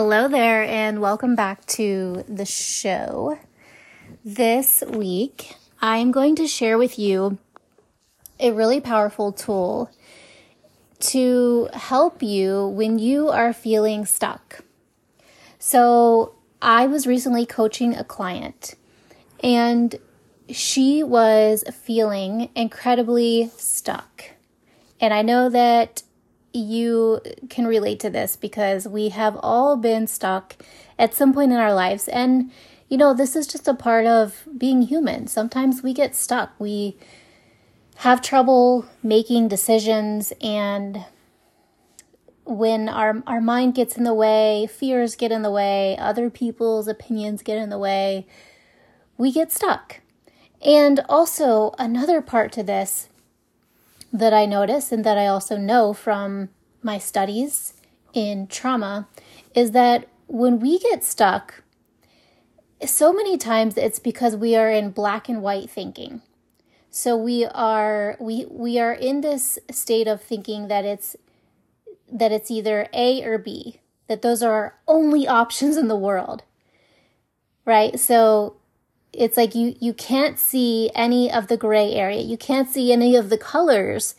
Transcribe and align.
Hello 0.00 0.28
there, 0.28 0.62
and 0.62 1.00
welcome 1.00 1.34
back 1.34 1.66
to 1.66 2.24
the 2.28 2.44
show. 2.44 3.36
This 4.24 4.84
week, 4.88 5.56
I'm 5.82 6.12
going 6.12 6.36
to 6.36 6.46
share 6.46 6.78
with 6.78 7.00
you 7.00 7.38
a 8.38 8.52
really 8.52 8.80
powerful 8.80 9.32
tool 9.32 9.90
to 11.00 11.68
help 11.72 12.22
you 12.22 12.68
when 12.68 13.00
you 13.00 13.30
are 13.30 13.52
feeling 13.52 14.06
stuck. 14.06 14.60
So, 15.58 16.36
I 16.62 16.86
was 16.86 17.08
recently 17.08 17.44
coaching 17.44 17.96
a 17.96 18.04
client, 18.04 18.76
and 19.42 19.96
she 20.48 21.02
was 21.02 21.64
feeling 21.72 22.50
incredibly 22.54 23.50
stuck. 23.56 24.30
And 25.00 25.12
I 25.12 25.22
know 25.22 25.48
that 25.48 26.04
you 26.58 27.20
can 27.48 27.66
relate 27.66 28.00
to 28.00 28.10
this 28.10 28.36
because 28.36 28.86
we 28.86 29.10
have 29.10 29.38
all 29.42 29.76
been 29.76 30.06
stuck 30.06 30.56
at 30.98 31.14
some 31.14 31.32
point 31.32 31.52
in 31.52 31.58
our 31.58 31.74
lives. 31.74 32.08
And, 32.08 32.50
you 32.88 32.96
know, 32.96 33.14
this 33.14 33.36
is 33.36 33.46
just 33.46 33.68
a 33.68 33.74
part 33.74 34.06
of 34.06 34.46
being 34.56 34.82
human. 34.82 35.26
Sometimes 35.26 35.82
we 35.82 35.92
get 35.92 36.14
stuck. 36.14 36.52
We 36.58 36.96
have 37.96 38.22
trouble 38.22 38.86
making 39.02 39.48
decisions 39.48 40.32
and 40.40 41.04
when 42.48 42.88
our 42.88 43.22
our 43.26 43.42
mind 43.42 43.74
gets 43.74 43.96
in 43.96 44.04
the 44.04 44.14
way, 44.14 44.66
fears 44.66 45.14
get 45.14 45.30
in 45.30 45.42
the 45.42 45.50
way, 45.50 45.96
other 45.98 46.30
people's 46.30 46.88
opinions 46.88 47.42
get 47.42 47.58
in 47.58 47.68
the 47.68 47.78
way, 47.78 48.26
we 49.18 49.30
get 49.30 49.52
stuck. 49.52 50.00
And 50.62 51.00
also 51.08 51.74
another 51.78 52.22
part 52.22 52.50
to 52.52 52.62
this 52.62 53.08
that 54.12 54.32
I 54.32 54.46
notice 54.46 54.92
and 54.92 55.04
that 55.04 55.18
I 55.18 55.26
also 55.26 55.56
know 55.56 55.92
from 55.92 56.48
my 56.82 56.98
studies 56.98 57.74
in 58.12 58.46
trauma 58.46 59.08
is 59.54 59.72
that 59.72 60.08
when 60.26 60.60
we 60.60 60.78
get 60.78 61.04
stuck, 61.04 61.62
so 62.84 63.12
many 63.12 63.36
times 63.36 63.76
it's 63.76 63.98
because 63.98 64.36
we 64.36 64.54
are 64.54 64.70
in 64.70 64.90
black 64.90 65.28
and 65.28 65.42
white 65.42 65.68
thinking. 65.68 66.22
So 66.90 67.16
we 67.16 67.44
are 67.44 68.16
we 68.18 68.46
we 68.48 68.78
are 68.78 68.92
in 68.92 69.20
this 69.20 69.58
state 69.70 70.08
of 70.08 70.22
thinking 70.22 70.68
that 70.68 70.84
it's 70.84 71.16
that 72.10 72.32
it's 72.32 72.50
either 72.50 72.88
A 72.94 73.22
or 73.24 73.38
B, 73.38 73.80
that 74.06 74.22
those 74.22 74.42
are 74.42 74.52
our 74.52 74.78
only 74.86 75.28
options 75.40 75.76
in 75.76 75.88
the 75.88 75.96
world. 75.96 76.44
Right? 77.64 77.98
So 78.00 78.56
it's 79.12 79.36
like 79.36 79.54
you 79.54 79.74
you 79.80 79.92
can't 79.92 80.38
see 80.38 80.90
any 80.94 81.30
of 81.30 81.48
the 81.48 81.56
gray 81.56 81.94
area. 81.94 82.20
You 82.20 82.36
can't 82.36 82.68
see 82.68 82.92
any 82.92 83.16
of 83.16 83.30
the 83.30 83.38
colors. 83.38 84.14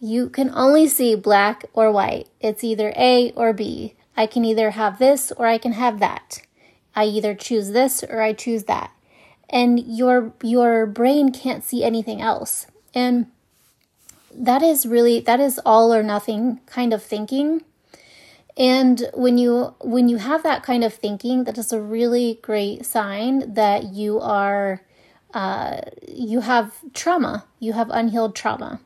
You 0.00 0.28
can 0.28 0.50
only 0.54 0.86
see 0.86 1.14
black 1.14 1.64
or 1.72 1.90
white. 1.90 2.28
It's 2.40 2.62
either 2.62 2.92
A 2.96 3.32
or 3.32 3.52
B. 3.52 3.94
I 4.16 4.26
can 4.26 4.44
either 4.44 4.70
have 4.70 4.98
this 4.98 5.32
or 5.32 5.46
I 5.46 5.58
can 5.58 5.72
have 5.72 5.98
that. 6.00 6.40
I 6.94 7.04
either 7.04 7.34
choose 7.34 7.70
this 7.70 8.02
or 8.02 8.20
I 8.20 8.32
choose 8.32 8.64
that. 8.64 8.90
And 9.50 9.80
your 9.80 10.32
your 10.42 10.86
brain 10.86 11.32
can't 11.32 11.64
see 11.64 11.82
anything 11.82 12.20
else. 12.20 12.66
And 12.94 13.26
that 14.34 14.62
is 14.62 14.86
really 14.86 15.20
that 15.20 15.40
is 15.40 15.60
all 15.64 15.92
or 15.92 16.02
nothing 16.02 16.60
kind 16.66 16.92
of 16.92 17.02
thinking. 17.02 17.62
And 18.58 19.08
when 19.14 19.38
you 19.38 19.76
when 19.80 20.08
you 20.08 20.16
have 20.16 20.42
that 20.42 20.64
kind 20.64 20.82
of 20.82 20.92
thinking, 20.92 21.44
that 21.44 21.56
is 21.56 21.72
a 21.72 21.80
really 21.80 22.40
great 22.42 22.84
sign 22.84 23.54
that 23.54 23.84
you 23.94 24.18
are 24.18 24.82
uh, 25.32 25.82
you 26.08 26.40
have 26.40 26.74
trauma. 26.92 27.44
You 27.60 27.74
have 27.74 27.88
unhealed 27.90 28.34
trauma. 28.34 28.80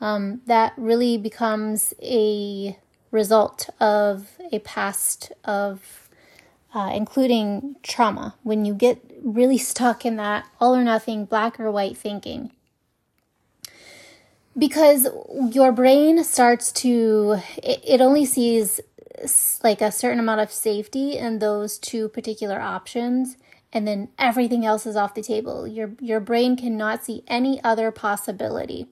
Um, 0.00 0.42
that 0.46 0.72
really 0.76 1.18
becomes 1.18 1.92
a 2.00 2.78
result 3.10 3.68
of 3.80 4.38
a 4.52 4.60
past 4.60 5.32
of 5.44 6.08
uh, 6.72 6.92
including 6.94 7.74
trauma. 7.82 8.36
When 8.44 8.64
you 8.64 8.72
get 8.72 9.02
really 9.24 9.58
stuck 9.58 10.06
in 10.06 10.14
that 10.16 10.46
all 10.60 10.76
or 10.76 10.84
nothing, 10.84 11.24
black 11.24 11.58
or 11.58 11.72
white 11.72 11.96
thinking 11.96 12.52
because 14.56 15.06
your 15.52 15.70
brain 15.72 16.24
starts 16.24 16.72
to 16.72 17.38
it, 17.62 17.80
it, 17.86 18.00
only 18.00 18.24
sees 18.24 18.80
like 19.62 19.80
a 19.80 19.92
certain 19.92 20.18
amount 20.18 20.40
of 20.40 20.52
safety 20.52 21.16
in 21.16 21.38
those 21.38 21.78
two 21.78 22.08
particular 22.08 22.60
options 22.60 23.36
and 23.72 23.86
then 23.86 24.08
everything 24.18 24.64
else 24.64 24.86
is 24.86 24.96
off 24.96 25.14
the 25.14 25.22
table. 25.22 25.66
Your 25.66 25.90
your 26.00 26.20
brain 26.20 26.56
cannot 26.56 27.04
see 27.04 27.22
any 27.26 27.62
other 27.62 27.90
possibility. 27.90 28.86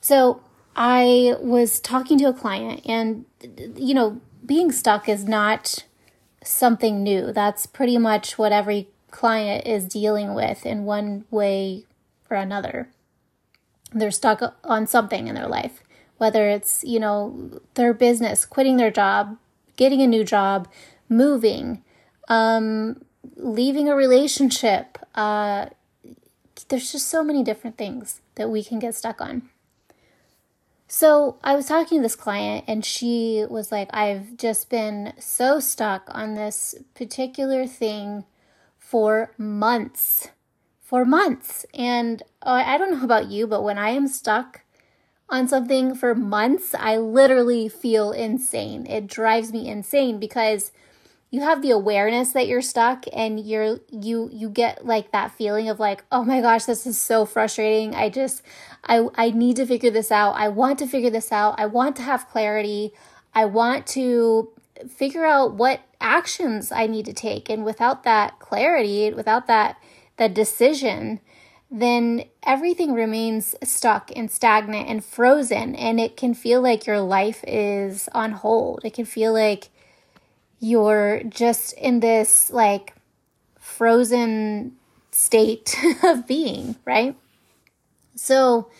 So, 0.00 0.42
I 0.76 1.34
was 1.40 1.80
talking 1.80 2.18
to 2.18 2.26
a 2.26 2.32
client 2.32 2.82
and 2.84 3.24
you 3.76 3.94
know, 3.94 4.20
being 4.44 4.70
stuck 4.70 5.08
is 5.08 5.24
not 5.24 5.84
something 6.44 7.02
new. 7.02 7.32
That's 7.32 7.66
pretty 7.66 7.98
much 7.98 8.38
what 8.38 8.52
every 8.52 8.88
client 9.10 9.66
is 9.66 9.86
dealing 9.86 10.34
with 10.34 10.66
in 10.66 10.84
one 10.84 11.24
way 11.30 11.86
or 12.30 12.36
another. 12.36 12.90
They're 13.92 14.10
stuck 14.10 14.56
on 14.62 14.86
something 14.86 15.26
in 15.26 15.34
their 15.34 15.48
life 15.48 15.82
whether 16.18 16.48
it's, 16.48 16.84
you 16.84 17.00
know, 17.00 17.60
their 17.74 17.94
business, 17.94 18.44
quitting 18.44 18.76
their 18.76 18.90
job, 18.90 19.36
getting 19.76 20.02
a 20.02 20.06
new 20.06 20.24
job, 20.24 20.68
moving, 21.08 21.82
um, 22.28 23.00
leaving 23.36 23.88
a 23.88 23.96
relationship. 23.96 24.98
Uh, 25.14 25.66
there's 26.68 26.92
just 26.92 27.08
so 27.08 27.24
many 27.24 27.42
different 27.42 27.78
things 27.78 28.20
that 28.34 28.50
we 28.50 28.62
can 28.62 28.78
get 28.78 28.94
stuck 28.94 29.20
on. 29.20 29.48
So 30.88 31.36
I 31.44 31.54
was 31.54 31.66
talking 31.66 31.98
to 31.98 32.02
this 32.02 32.16
client, 32.16 32.64
and 32.66 32.82
she 32.82 33.44
was 33.48 33.70
like, 33.70 33.90
I've 33.92 34.36
just 34.38 34.70
been 34.70 35.12
so 35.18 35.60
stuck 35.60 36.08
on 36.08 36.34
this 36.34 36.74
particular 36.94 37.66
thing 37.66 38.24
for 38.78 39.32
months. 39.36 40.28
For 40.80 41.04
months. 41.04 41.66
And 41.74 42.22
uh, 42.42 42.62
I 42.64 42.78
don't 42.78 42.92
know 42.92 43.04
about 43.04 43.30
you, 43.30 43.46
but 43.46 43.62
when 43.62 43.76
I 43.76 43.90
am 43.90 44.08
stuck, 44.08 44.62
on 45.30 45.48
something 45.48 45.94
for 45.94 46.14
months, 46.14 46.74
I 46.74 46.96
literally 46.96 47.68
feel 47.68 48.12
insane. 48.12 48.86
It 48.86 49.06
drives 49.06 49.52
me 49.52 49.68
insane 49.68 50.18
because 50.18 50.72
you 51.30 51.42
have 51.42 51.60
the 51.60 51.70
awareness 51.70 52.32
that 52.32 52.46
you're 52.48 52.62
stuck 52.62 53.04
and 53.12 53.38
you're 53.38 53.80
you 53.90 54.30
you 54.32 54.48
get 54.48 54.86
like 54.86 55.12
that 55.12 55.32
feeling 55.32 55.68
of 55.68 55.78
like, 55.78 56.02
"Oh 56.10 56.24
my 56.24 56.40
gosh, 56.40 56.64
this 56.64 56.86
is 56.86 56.98
so 56.98 57.26
frustrating. 57.26 57.94
I 57.94 58.08
just 58.08 58.42
I 58.84 59.08
I 59.14 59.30
need 59.30 59.56
to 59.56 59.66
figure 59.66 59.90
this 59.90 60.10
out. 60.10 60.32
I 60.36 60.48
want 60.48 60.78
to 60.78 60.86
figure 60.86 61.10
this 61.10 61.30
out. 61.30 61.56
I 61.58 61.66
want 61.66 61.96
to 61.96 62.02
have 62.02 62.28
clarity. 62.28 62.92
I 63.34 63.44
want 63.44 63.86
to 63.88 64.50
figure 64.88 65.26
out 65.26 65.54
what 65.54 65.80
actions 66.00 66.72
I 66.72 66.86
need 66.86 67.04
to 67.06 67.12
take." 67.12 67.50
And 67.50 67.64
without 67.64 68.04
that 68.04 68.38
clarity, 68.38 69.12
without 69.12 69.46
that 69.48 69.76
that 70.16 70.32
decision, 70.32 71.20
then 71.70 72.24
everything 72.42 72.94
remains 72.94 73.54
stuck 73.62 74.10
and 74.16 74.30
stagnant 74.30 74.88
and 74.88 75.04
frozen. 75.04 75.74
And 75.74 76.00
it 76.00 76.16
can 76.16 76.34
feel 76.34 76.60
like 76.62 76.86
your 76.86 77.00
life 77.00 77.44
is 77.46 78.08
on 78.14 78.32
hold. 78.32 78.80
It 78.84 78.94
can 78.94 79.04
feel 79.04 79.32
like 79.32 79.68
you're 80.60 81.22
just 81.28 81.74
in 81.74 82.00
this 82.00 82.50
like 82.50 82.94
frozen 83.58 84.76
state 85.10 85.76
of 86.02 86.26
being, 86.26 86.76
right? 86.84 87.16
So 88.14 88.70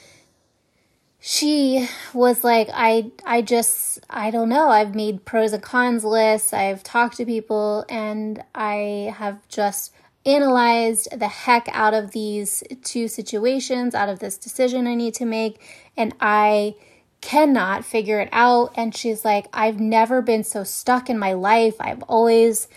she 1.21 1.89
was 2.15 2.43
like 2.43 2.69
I 2.73 3.11
I 3.25 3.43
just 3.43 4.01
I 4.09 4.31
don't 4.31 4.49
know. 4.49 4.71
I've 4.71 4.95
made 4.95 5.25
pros 5.25 5.53
and 5.53 5.63
cons 5.63 6.05
lists. 6.05 6.53
I've 6.53 6.83
talked 6.83 7.19
to 7.19 7.27
people 7.27 7.85
and 7.89 8.43
I 8.55 9.15
have 9.17 9.47
just 9.49 9.93
analyzed 10.29 11.09
the 11.19 11.29
heck 11.29 11.69
out 11.73 11.95
of 11.95 12.11
these 12.11 12.63
two 12.85 13.09
situations, 13.09 13.95
out 13.95 14.09
of 14.09 14.19
this 14.19 14.37
decision 14.37 14.87
I 14.87 14.95
need 14.95 15.15
to 15.15 15.25
make, 15.25 15.61
and 15.97 16.15
I 16.21 16.75
cannot 17.21 17.85
figure 17.85 18.21
it 18.21 18.29
out. 18.31 18.73
And 18.77 18.95
she's 18.95 19.25
like, 19.25 19.47
I've 19.53 19.81
never 19.81 20.23
been 20.23 20.45
so 20.45 20.65
stuck 20.65 21.11
in 21.11 21.19
my 21.19 21.33
life. 21.33 21.75
I've 21.81 22.03
always, 22.05 22.69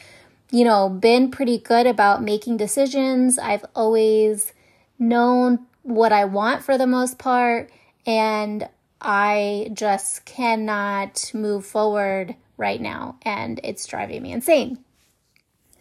you 0.50 0.64
know, 0.64 0.90
been 0.90 1.30
pretty 1.30 1.58
good 1.58 1.86
about 1.86 2.24
making 2.24 2.58
decisions. 2.58 3.38
I've 3.38 3.66
always 3.76 4.54
known 4.98 5.68
what 5.84 6.12
I 6.12 6.26
want 6.26 6.64
for 6.64 6.78
the 6.78 6.88
most 6.88 7.20
part. 7.20 7.70
And 8.06 8.68
I 9.00 9.70
just 9.74 10.26
cannot 10.26 11.32
move 11.34 11.66
forward 11.66 12.36
right 12.58 12.82
now. 12.82 13.18
And 13.24 13.60
it's 13.64 13.86
driving 13.86 14.24
me 14.24 14.32
insane. 14.32 14.80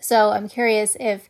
So 0.01 0.31
I'm 0.31 0.49
curious 0.49 0.97
if 0.99 1.29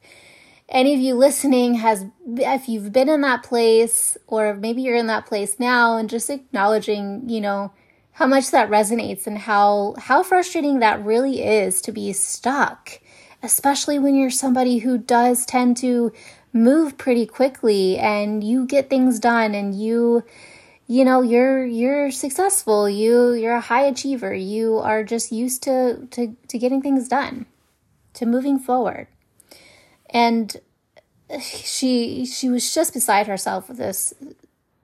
any 0.70 0.94
of 0.94 1.00
you 1.00 1.14
listening 1.14 1.74
has 1.74 2.06
if 2.26 2.68
you've 2.68 2.92
been 2.92 3.08
in 3.08 3.20
that 3.22 3.42
place 3.42 4.16
or 4.26 4.54
maybe 4.54 4.82
you're 4.82 4.96
in 4.96 5.08
that 5.08 5.26
place 5.26 5.58
now 5.58 5.96
and 5.96 6.08
just 6.08 6.30
acknowledging 6.30 7.28
you 7.28 7.40
know 7.40 7.72
how 8.12 8.26
much 8.26 8.50
that 8.50 8.70
resonates 8.70 9.26
and 9.26 9.38
how 9.38 9.94
how 9.98 10.22
frustrating 10.22 10.78
that 10.78 11.04
really 11.04 11.42
is 11.42 11.82
to 11.82 11.92
be 11.92 12.12
stuck 12.12 13.00
especially 13.42 13.98
when 13.98 14.14
you're 14.14 14.30
somebody 14.30 14.78
who 14.78 14.96
does 14.96 15.44
tend 15.44 15.76
to 15.76 16.12
move 16.52 16.98
pretty 16.98 17.26
quickly 17.26 17.98
and 17.98 18.42
you 18.42 18.66
get 18.66 18.90
things 18.90 19.18
done 19.18 19.54
and 19.54 19.80
you 19.80 20.22
you 20.86 21.04
know 21.04 21.22
you're 21.22 21.64
you're 21.64 22.10
successful. 22.10 22.90
You 22.90 23.32
you're 23.32 23.54
a 23.54 23.60
high 23.60 23.82
achiever. 23.82 24.34
You 24.34 24.78
are 24.78 25.04
just 25.04 25.30
used 25.30 25.62
to 25.62 26.08
to 26.10 26.36
to 26.48 26.58
getting 26.58 26.82
things 26.82 27.06
done 27.06 27.46
to 28.14 28.26
moving 28.26 28.58
forward 28.58 29.06
and 30.10 30.56
she 31.40 32.26
she 32.26 32.48
was 32.48 32.74
just 32.74 32.92
beside 32.92 33.26
herself 33.26 33.68
with 33.68 33.78
this 33.78 34.12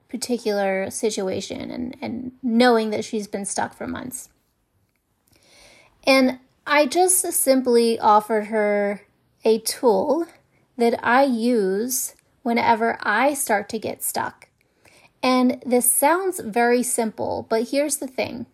particular 0.08 0.90
situation 0.90 1.70
and 1.70 1.96
and 2.00 2.32
knowing 2.42 2.90
that 2.90 3.04
she's 3.04 3.26
been 3.26 3.44
stuck 3.44 3.74
for 3.74 3.86
months 3.86 4.28
and 6.06 6.38
i 6.66 6.86
just 6.86 7.20
simply 7.32 7.98
offered 7.98 8.46
her 8.46 9.02
a 9.44 9.58
tool 9.58 10.26
that 10.78 10.98
i 11.04 11.24
use 11.24 12.14
whenever 12.42 12.96
i 13.02 13.34
start 13.34 13.68
to 13.68 13.78
get 13.78 14.02
stuck 14.02 14.46
and 15.26 15.60
this 15.66 15.90
sounds 15.90 16.38
very 16.38 16.84
simple, 16.84 17.46
but 17.48 17.70
here's 17.70 17.96
the 17.96 18.06
thing. 18.06 18.46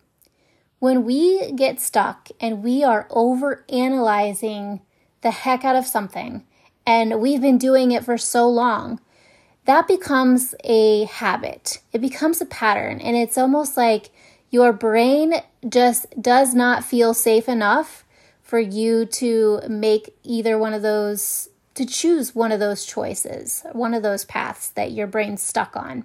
When 0.79 1.05
we 1.05 1.51
get 1.51 1.79
stuck 1.79 2.29
and 2.41 2.63
we 2.63 2.83
are 2.83 3.07
over 3.11 3.63
analyzing 3.69 4.81
the 5.21 5.29
heck 5.29 5.63
out 5.63 5.75
of 5.75 5.85
something, 5.85 6.45
and 6.85 7.21
we've 7.21 7.41
been 7.41 7.57
doing 7.57 7.91
it 7.91 8.03
for 8.03 8.17
so 8.17 8.47
long, 8.47 8.99
that 9.65 9.87
becomes 9.87 10.53
a 10.63 11.05
habit. 11.05 11.79
It 11.91 12.01
becomes 12.01 12.41
a 12.41 12.45
pattern. 12.45 12.99
And 12.99 13.15
it's 13.15 13.37
almost 13.37 13.77
like 13.77 14.11
your 14.49 14.73
brain 14.73 15.35
just 15.67 16.21
does 16.21 16.53
not 16.53 16.83
feel 16.83 17.13
safe 17.13 17.47
enough 17.47 18.03
for 18.41 18.59
you 18.59 19.05
to 19.05 19.61
make 19.67 20.15
either 20.23 20.57
one 20.57 20.73
of 20.73 20.81
those, 20.81 21.49
to 21.75 21.85
choose 21.85 22.35
one 22.35 22.51
of 22.51 22.59
those 22.59 22.85
choices, 22.85 23.63
one 23.71 23.93
of 23.93 24.03
those 24.03 24.25
paths 24.25 24.69
that 24.71 24.91
your 24.91 25.07
brain's 25.07 25.41
stuck 25.41 25.75
on. 25.75 26.03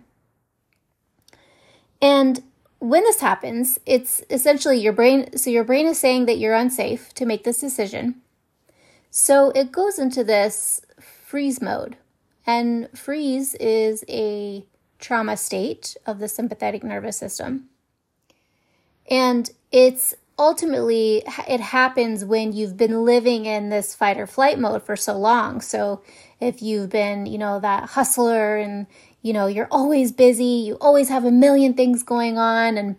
And 2.00 2.42
when 2.78 3.02
this 3.02 3.20
happens, 3.20 3.78
it's 3.84 4.22
essentially 4.30 4.78
your 4.78 4.92
brain. 4.92 5.36
So 5.36 5.50
your 5.50 5.64
brain 5.64 5.86
is 5.86 5.98
saying 5.98 6.26
that 6.26 6.38
you're 6.38 6.54
unsafe 6.54 7.12
to 7.14 7.26
make 7.26 7.42
this 7.42 7.60
decision. 7.60 8.22
So 9.10 9.50
it 9.50 9.72
goes 9.72 9.98
into 9.98 10.24
this 10.24 10.80
freeze 11.00 11.60
mode. 11.60 11.96
And 12.46 12.88
freeze 12.98 13.54
is 13.54 14.04
a 14.08 14.64
trauma 14.98 15.36
state 15.36 15.96
of 16.06 16.18
the 16.18 16.28
sympathetic 16.28 16.82
nervous 16.82 17.16
system. 17.16 17.68
And 19.10 19.50
it's 19.70 20.14
ultimately, 20.38 21.22
it 21.46 21.60
happens 21.60 22.24
when 22.24 22.52
you've 22.52 22.76
been 22.76 23.04
living 23.04 23.44
in 23.44 23.68
this 23.68 23.94
fight 23.94 24.18
or 24.18 24.26
flight 24.26 24.58
mode 24.58 24.82
for 24.82 24.96
so 24.96 25.18
long. 25.18 25.60
So 25.60 26.02
if 26.40 26.62
you've 26.62 26.90
been, 26.90 27.26
you 27.26 27.38
know, 27.38 27.60
that 27.60 27.90
hustler 27.90 28.56
and 28.56 28.86
you 29.22 29.32
know, 29.32 29.46
you're 29.46 29.68
always 29.70 30.12
busy, 30.12 30.44
you 30.44 30.76
always 30.80 31.08
have 31.08 31.24
a 31.24 31.30
million 31.30 31.74
things 31.74 32.02
going 32.02 32.38
on, 32.38 32.78
and 32.78 32.96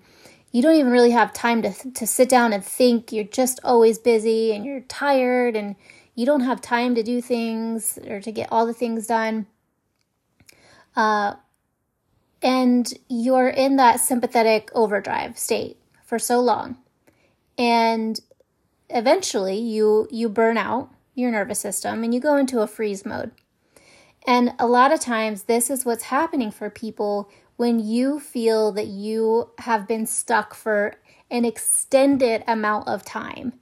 you 0.52 0.62
don't 0.62 0.76
even 0.76 0.92
really 0.92 1.12
have 1.12 1.34
time 1.34 1.62
to, 1.62 1.72
to 1.92 2.06
sit 2.06 2.28
down 2.28 2.54
and 2.54 2.64
think. 2.64 3.12
You're 3.12 3.24
just 3.24 3.60
always 3.64 3.98
busy 3.98 4.54
and 4.54 4.66
you're 4.66 4.82
tired 4.82 5.56
and 5.56 5.76
you 6.20 6.26
don't 6.26 6.42
have 6.42 6.60
time 6.60 6.96
to 6.96 7.02
do 7.02 7.22
things 7.22 7.98
or 8.06 8.20
to 8.20 8.30
get 8.30 8.50
all 8.52 8.66
the 8.66 8.74
things 8.74 9.08
done. 9.08 9.48
Uh, 10.94 11.36
and 12.42 12.94
you're 13.08 13.48
in 13.48 13.78
that 13.78 14.02
sympathetic 14.02 14.70
overdrive 14.76 15.40
state 15.40 15.78
for 16.04 16.20
so 16.20 16.42
long. 16.42 16.78
And 17.58 18.20
eventually 18.90 19.58
you 19.58 20.10
you 20.12 20.28
burn 20.28 20.58
out 20.58 20.90
your 21.16 21.32
nervous 21.32 21.60
system 21.60 22.04
and 22.04 22.14
you 22.14 22.20
go 22.20 22.36
into 22.36 22.60
a 22.60 22.68
freeze 22.68 23.06
mode. 23.06 23.32
And 24.28 24.52
a 24.60 24.68
lot 24.68 24.92
of 24.92 25.00
times, 25.00 25.44
this 25.44 25.70
is 25.70 25.86
what's 25.86 26.04
happening 26.04 26.52
for 26.52 26.70
people 26.70 27.30
when 27.56 27.80
you 27.80 28.20
feel 28.20 28.74
that 28.74 28.88
you 28.88 29.52
have 29.60 29.88
been 29.88 30.06
stuck 30.06 30.54
for 30.54 30.96
an 31.32 31.46
extended 31.46 32.44
amount 32.46 32.90
of 32.90 33.06
time 33.06 33.54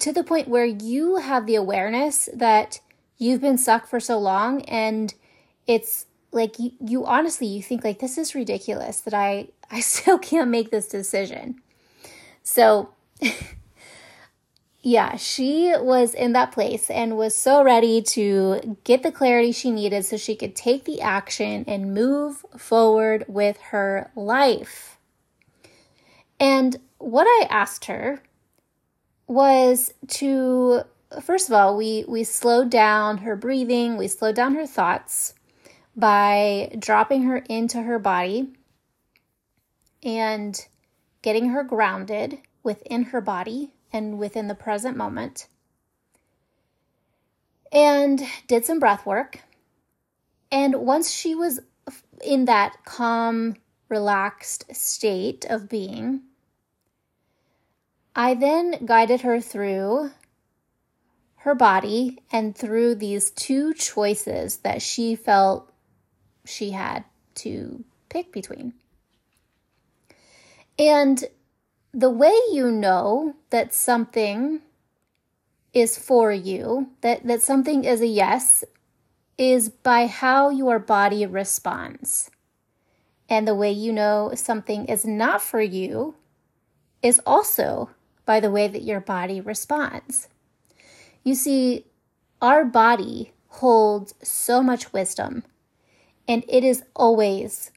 to 0.00 0.12
the 0.12 0.24
point 0.24 0.48
where 0.48 0.64
you 0.64 1.16
have 1.16 1.46
the 1.46 1.54
awareness 1.54 2.28
that 2.34 2.80
you've 3.18 3.40
been 3.40 3.58
stuck 3.58 3.86
for 3.86 4.00
so 4.00 4.18
long 4.18 4.62
and 4.62 5.14
it's 5.66 6.06
like 6.32 6.58
you, 6.58 6.72
you 6.80 7.06
honestly 7.06 7.46
you 7.46 7.62
think 7.62 7.84
like 7.84 7.98
this 7.98 8.18
is 8.18 8.34
ridiculous 8.34 9.00
that 9.00 9.14
I 9.14 9.48
I 9.70 9.80
still 9.80 10.18
can't 10.18 10.50
make 10.50 10.70
this 10.70 10.86
decision. 10.86 11.60
So 12.44 12.90
yeah, 14.82 15.16
she 15.16 15.74
was 15.76 16.14
in 16.14 16.32
that 16.34 16.52
place 16.52 16.88
and 16.88 17.16
was 17.16 17.34
so 17.34 17.64
ready 17.64 18.00
to 18.02 18.78
get 18.84 19.02
the 19.02 19.10
clarity 19.10 19.50
she 19.50 19.72
needed 19.72 20.04
so 20.04 20.16
she 20.16 20.36
could 20.36 20.54
take 20.54 20.84
the 20.84 21.00
action 21.00 21.64
and 21.66 21.92
move 21.92 22.44
forward 22.56 23.24
with 23.26 23.58
her 23.70 24.12
life. 24.14 24.98
And 26.38 26.76
what 26.98 27.24
I 27.24 27.48
asked 27.50 27.86
her 27.86 28.22
was 29.26 29.92
to 30.08 30.82
first 31.22 31.48
of 31.48 31.54
all, 31.54 31.76
we 31.76 32.04
we 32.08 32.24
slowed 32.24 32.70
down 32.70 33.18
her 33.18 33.36
breathing, 33.36 33.96
we 33.96 34.08
slowed 34.08 34.36
down 34.36 34.54
her 34.54 34.66
thoughts 34.66 35.34
by 35.94 36.74
dropping 36.78 37.22
her 37.22 37.38
into 37.48 37.82
her 37.82 37.98
body 37.98 38.48
and 40.02 40.66
getting 41.22 41.48
her 41.48 41.64
grounded 41.64 42.38
within 42.62 43.04
her 43.04 43.20
body 43.20 43.72
and 43.92 44.18
within 44.18 44.46
the 44.46 44.54
present 44.54 44.96
moment. 44.96 45.48
And 47.72 48.22
did 48.46 48.64
some 48.64 48.78
breath 48.78 49.06
work. 49.06 49.40
And 50.52 50.76
once 50.76 51.10
she 51.10 51.34
was 51.34 51.60
in 52.22 52.44
that 52.44 52.84
calm, 52.84 53.56
relaxed 53.88 54.64
state 54.74 55.44
of 55.48 55.68
being, 55.68 56.22
I 58.18 58.32
then 58.32 58.86
guided 58.86 59.20
her 59.20 59.42
through 59.42 60.10
her 61.40 61.54
body 61.54 62.18
and 62.32 62.56
through 62.56 62.94
these 62.94 63.30
two 63.30 63.74
choices 63.74 64.56
that 64.58 64.80
she 64.80 65.14
felt 65.14 65.70
she 66.46 66.70
had 66.70 67.04
to 67.36 67.84
pick 68.08 68.32
between. 68.32 68.72
And 70.78 71.22
the 71.92 72.08
way 72.08 72.32
you 72.52 72.70
know 72.70 73.34
that 73.50 73.74
something 73.74 74.62
is 75.74 75.98
for 75.98 76.32
you, 76.32 76.88
that, 77.02 77.26
that 77.26 77.42
something 77.42 77.84
is 77.84 78.00
a 78.00 78.06
yes, 78.06 78.64
is 79.36 79.68
by 79.68 80.06
how 80.06 80.48
your 80.48 80.78
body 80.78 81.26
responds. 81.26 82.30
And 83.28 83.46
the 83.46 83.54
way 83.54 83.72
you 83.72 83.92
know 83.92 84.32
something 84.34 84.86
is 84.86 85.04
not 85.04 85.42
for 85.42 85.60
you 85.60 86.14
is 87.02 87.20
also 87.26 87.90
by 88.26 88.40
the 88.40 88.50
way 88.50 88.68
that 88.68 88.82
your 88.82 89.00
body 89.00 89.40
responds. 89.40 90.28
You 91.24 91.34
see, 91.34 91.86
our 92.42 92.64
body 92.64 93.32
holds 93.48 94.14
so 94.22 94.62
much 94.62 94.92
wisdom, 94.92 95.44
and 96.28 96.44
it 96.48 96.62
is 96.62 96.82
always, 96.94 97.70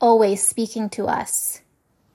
always 0.00 0.42
speaking 0.42 0.88
to 0.90 1.06
us 1.06 1.62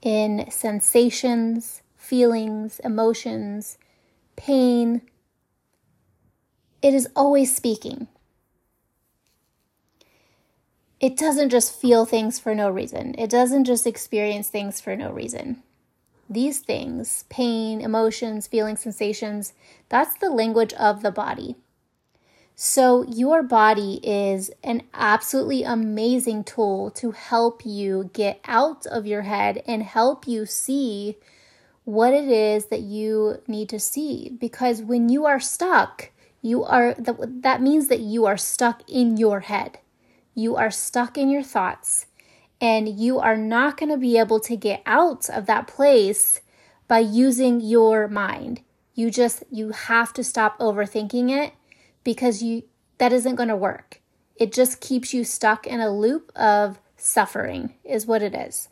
in 0.01 0.49
sensations, 0.49 1.81
feelings, 1.95 2.79
emotions, 2.79 3.77
pain. 4.35 5.01
It 6.81 6.93
is 6.93 7.07
always 7.15 7.55
speaking. 7.55 8.07
It 10.99 11.17
doesn't 11.17 11.49
just 11.49 11.73
feel 11.73 12.05
things 12.05 12.39
for 12.39 12.53
no 12.53 12.69
reason. 12.69 13.15
It 13.17 13.29
doesn't 13.29 13.65
just 13.65 13.87
experience 13.87 14.49
things 14.49 14.79
for 14.79 14.95
no 14.95 15.11
reason. 15.11 15.63
These 16.31 16.59
things, 16.59 17.25
pain, 17.29 17.81
emotions, 17.81 18.47
feelings, 18.47 18.79
sensations, 18.79 19.51
that's 19.89 20.17
the 20.17 20.29
language 20.29 20.71
of 20.75 21.03
the 21.03 21.11
body. 21.11 21.57
So, 22.55 23.03
your 23.03 23.43
body 23.43 23.99
is 24.01 24.49
an 24.63 24.83
absolutely 24.93 25.63
amazing 25.63 26.45
tool 26.45 26.89
to 26.91 27.11
help 27.11 27.65
you 27.65 28.09
get 28.13 28.39
out 28.45 28.85
of 28.85 29.05
your 29.05 29.23
head 29.23 29.61
and 29.67 29.83
help 29.83 30.25
you 30.25 30.45
see 30.45 31.17
what 31.83 32.13
it 32.13 32.29
is 32.29 32.67
that 32.67 32.81
you 32.81 33.41
need 33.47 33.67
to 33.69 33.79
see. 33.79 34.29
Because 34.39 34.81
when 34.81 35.09
you 35.09 35.25
are 35.25 35.39
stuck, 35.39 36.11
you 36.41 36.63
are 36.63 36.95
that 36.97 37.61
means 37.61 37.87
that 37.89 37.99
you 37.99 38.25
are 38.25 38.37
stuck 38.37 38.89
in 38.89 39.17
your 39.17 39.41
head. 39.41 39.79
You 40.33 40.55
are 40.55 40.71
stuck 40.71 41.17
in 41.17 41.29
your 41.29 41.43
thoughts, 41.43 42.05
and 42.61 42.87
you 42.87 43.19
are 43.19 43.35
not 43.35 43.75
going 43.75 43.91
to 43.91 43.97
be 43.97 44.19
able 44.19 44.39
to 44.39 44.55
get 44.55 44.83
out 44.85 45.27
of 45.31 45.47
that 45.47 45.67
place 45.67 46.41
by 46.87 46.99
using 46.99 47.59
your 47.59 48.07
mind. 48.07 48.61
You 48.93 49.09
just 49.09 49.43
you 49.49 49.71
have 49.71 50.13
to 50.13 50.23
stop 50.23 50.59
overthinking 50.59 51.31
it 51.31 51.53
because 52.03 52.43
you 52.43 52.63
that 52.99 53.11
isn't 53.11 53.35
going 53.35 53.49
to 53.49 53.55
work. 53.55 53.99
It 54.35 54.53
just 54.53 54.79
keeps 54.79 55.13
you 55.13 55.23
stuck 55.23 55.65
in 55.65 55.79
a 55.79 55.89
loop 55.89 56.31
of 56.35 56.79
suffering 56.97 57.73
is 57.83 58.05
what 58.05 58.21
it 58.21 58.35
is. 58.35 58.69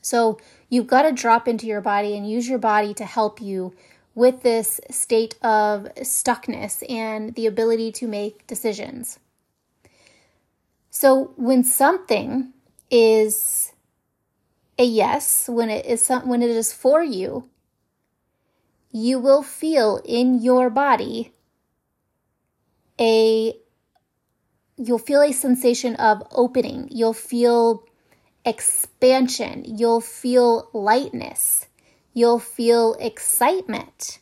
So 0.00 0.38
you've 0.70 0.86
got 0.86 1.02
to 1.02 1.12
drop 1.12 1.46
into 1.46 1.66
your 1.66 1.80
body 1.80 2.16
and 2.16 2.28
use 2.28 2.48
your 2.48 2.58
body 2.58 2.94
to 2.94 3.04
help 3.04 3.42
you 3.42 3.74
with 4.14 4.42
this 4.42 4.80
state 4.90 5.34
of 5.42 5.88
stuckness 5.96 6.88
and 6.90 7.34
the 7.34 7.46
ability 7.46 7.92
to 7.92 8.06
make 8.06 8.46
decisions. 8.46 9.18
So 10.90 11.34
when 11.36 11.64
something 11.64 12.54
is 12.90 13.72
a 14.78 14.84
yes, 14.84 15.48
when 15.48 15.70
it 15.70 15.86
is 15.86 16.02
some, 16.02 16.28
when 16.28 16.42
it 16.42 16.50
is 16.50 16.72
for 16.72 17.02
you, 17.02 17.48
you 18.90 19.18
will 19.18 19.42
feel 19.42 20.00
in 20.04 20.40
your 20.42 20.70
body 20.70 21.32
a 23.00 23.54
you'll 24.78 24.98
feel 24.98 25.22
a 25.22 25.32
sensation 25.32 25.96
of 25.96 26.22
opening. 26.32 26.88
You'll 26.90 27.12
feel 27.12 27.84
expansion. 28.44 29.64
You'll 29.66 30.00
feel 30.00 30.70
lightness. 30.72 31.66
You'll 32.12 32.38
feel 32.38 32.94
excitement. 33.00 34.18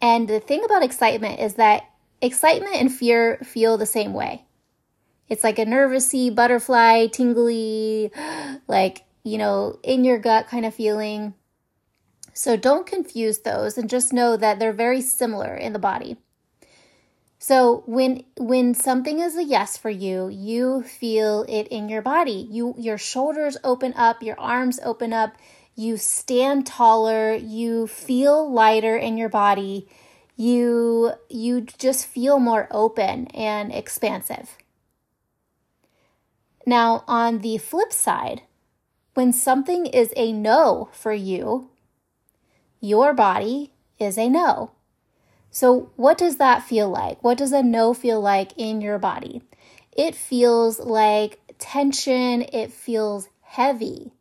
And 0.00 0.28
the 0.28 0.40
thing 0.40 0.64
about 0.64 0.82
excitement 0.82 1.40
is 1.40 1.54
that 1.54 1.84
excitement 2.20 2.76
and 2.76 2.92
fear 2.92 3.38
feel 3.44 3.76
the 3.76 3.86
same 3.86 4.12
way. 4.12 4.45
It's 5.28 5.44
like 5.44 5.58
a 5.58 5.66
nervousy, 5.66 6.34
butterfly, 6.34 7.06
tingly, 7.08 8.12
like, 8.68 9.04
you 9.24 9.38
know, 9.38 9.78
in 9.82 10.04
your 10.04 10.18
gut 10.18 10.48
kind 10.48 10.64
of 10.64 10.74
feeling. 10.74 11.34
So 12.32 12.56
don't 12.56 12.86
confuse 12.86 13.38
those 13.40 13.78
and 13.78 13.88
just 13.88 14.12
know 14.12 14.36
that 14.36 14.58
they're 14.58 14.72
very 14.72 15.00
similar 15.00 15.54
in 15.54 15.72
the 15.72 15.78
body. 15.78 16.18
So 17.38 17.82
when 17.86 18.24
when 18.38 18.74
something 18.74 19.20
is 19.20 19.36
a 19.36 19.44
yes 19.44 19.76
for 19.76 19.90
you, 19.90 20.28
you 20.28 20.82
feel 20.82 21.44
it 21.48 21.68
in 21.68 21.88
your 21.88 22.02
body. 22.02 22.48
You 22.50 22.74
your 22.78 22.98
shoulders 22.98 23.56
open 23.62 23.94
up, 23.94 24.22
your 24.22 24.38
arms 24.40 24.80
open 24.82 25.12
up, 25.12 25.36
you 25.74 25.96
stand 25.96 26.66
taller, 26.66 27.34
you 27.34 27.86
feel 27.86 28.50
lighter 28.50 28.96
in 28.96 29.16
your 29.18 29.28
body. 29.28 29.86
You 30.36 31.12
you 31.28 31.62
just 31.62 32.06
feel 32.06 32.38
more 32.38 32.68
open 32.70 33.26
and 33.28 33.72
expansive. 33.72 34.56
Now, 36.68 37.04
on 37.06 37.38
the 37.38 37.58
flip 37.58 37.92
side, 37.92 38.42
when 39.14 39.32
something 39.32 39.86
is 39.86 40.12
a 40.16 40.32
no 40.32 40.88
for 40.92 41.12
you, 41.12 41.70
your 42.80 43.14
body 43.14 43.72
is 44.00 44.18
a 44.18 44.28
no. 44.28 44.72
So, 45.48 45.90
what 45.94 46.18
does 46.18 46.38
that 46.38 46.64
feel 46.64 46.88
like? 46.88 47.22
What 47.22 47.38
does 47.38 47.52
a 47.52 47.62
no 47.62 47.94
feel 47.94 48.20
like 48.20 48.52
in 48.56 48.80
your 48.80 48.98
body? 48.98 49.42
It 49.92 50.16
feels 50.16 50.80
like 50.80 51.38
tension, 51.58 52.42
it 52.52 52.72
feels 52.72 53.28
heavy, 53.42 54.12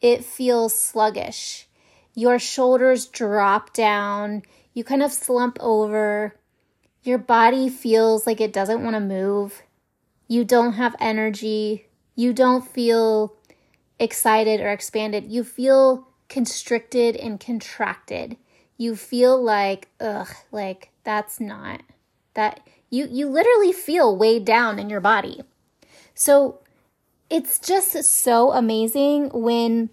it 0.00 0.24
feels 0.24 0.76
sluggish. 0.76 1.68
Your 2.14 2.38
shoulders 2.38 3.04
drop 3.04 3.74
down, 3.74 4.42
you 4.72 4.82
kind 4.82 5.02
of 5.02 5.12
slump 5.12 5.58
over. 5.60 6.34
Your 7.02 7.18
body 7.18 7.68
feels 7.68 8.26
like 8.26 8.40
it 8.40 8.52
doesn't 8.52 8.82
want 8.82 8.94
to 8.94 9.00
move. 9.00 9.62
You 10.28 10.44
don't 10.44 10.74
have 10.74 10.96
energy. 11.00 11.86
You 12.14 12.32
don't 12.32 12.66
feel 12.66 13.34
excited 13.98 14.60
or 14.60 14.70
expanded. 14.70 15.30
You 15.30 15.44
feel 15.44 16.08
constricted 16.28 17.16
and 17.16 17.38
contracted 17.38 18.36
you 18.76 18.96
feel 18.96 19.42
like 19.42 19.88
ugh 20.00 20.28
like 20.52 20.90
that's 21.04 21.40
not 21.40 21.82
that 22.34 22.60
you 22.90 23.06
you 23.10 23.28
literally 23.28 23.72
feel 23.72 24.16
weighed 24.16 24.44
down 24.44 24.78
in 24.78 24.90
your 24.90 25.00
body 25.00 25.40
so 26.14 26.60
it's 27.30 27.58
just 27.58 27.92
so 28.04 28.52
amazing 28.52 29.30
when 29.32 29.90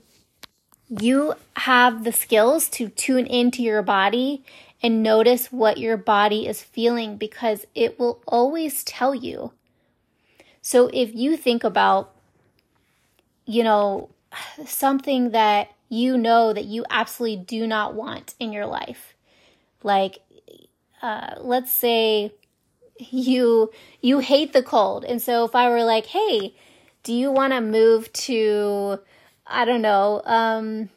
you 0.89 1.33
have 1.57 2.03
the 2.03 2.11
skills 2.11 2.69
to 2.69 2.89
tune 2.89 3.25
into 3.25 3.63
your 3.63 3.81
body 3.81 4.43
and 4.81 5.01
notice 5.01 5.51
what 5.51 5.77
your 5.77 5.97
body 5.97 6.47
is 6.47 6.61
feeling 6.61 7.17
because 7.17 7.65
it 7.73 7.97
will 7.97 8.21
always 8.27 8.83
tell 8.83 9.15
you. 9.15 9.51
So 10.63 10.89
if 10.93 11.13
you 11.13 11.37
think 11.37 11.63
about, 11.63 12.15
you 13.45 13.63
know, 13.63 14.09
something 14.65 15.31
that 15.31 15.69
you 15.89 16.17
know 16.17 16.53
that 16.53 16.65
you 16.65 16.85
absolutely 16.89 17.37
do 17.45 17.67
not 17.67 17.93
want 17.93 18.33
in 18.39 18.51
your 18.51 18.65
life. 18.65 19.13
Like, 19.83 20.19
uh, 21.01 21.35
let's 21.39 21.71
say 21.71 22.33
you 22.99 23.71
you 24.01 24.19
hate 24.19 24.53
the 24.53 24.63
cold, 24.63 25.05
and 25.05 25.21
so 25.21 25.45
if 25.45 25.55
I 25.55 25.69
were 25.69 25.83
like, 25.83 26.07
"Hey, 26.07 26.55
do 27.03 27.13
you 27.13 27.31
want 27.31 27.53
to 27.53 27.61
move 27.61 28.11
to, 28.13 28.99
I 29.47 29.65
don't 29.65 29.81
know, 29.81 30.21
um, 30.25 30.89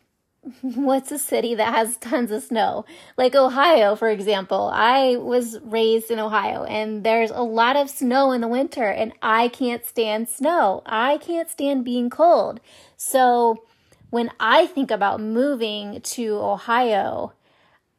what's 0.62 1.10
a 1.10 1.18
city 1.18 1.54
that 1.54 1.74
has 1.74 1.96
tons 1.96 2.30
of 2.30 2.42
snow? 2.42 2.84
Like 3.16 3.34
Ohio, 3.34 3.96
for 3.96 4.08
example. 4.08 4.70
I 4.72 5.16
was 5.16 5.58
raised 5.62 6.10
in 6.10 6.18
Ohio 6.18 6.64
and 6.64 7.04
there's 7.04 7.30
a 7.30 7.42
lot 7.42 7.76
of 7.76 7.90
snow 7.90 8.32
in 8.32 8.40
the 8.40 8.48
winter 8.48 8.88
and 8.88 9.12
I 9.22 9.48
can't 9.48 9.84
stand 9.84 10.28
snow. 10.28 10.82
I 10.86 11.18
can't 11.18 11.50
stand 11.50 11.84
being 11.84 12.10
cold. 12.10 12.60
So 12.96 13.64
when 14.10 14.30
I 14.38 14.66
think 14.66 14.90
about 14.90 15.20
moving 15.20 16.00
to 16.00 16.36
Ohio, 16.36 17.32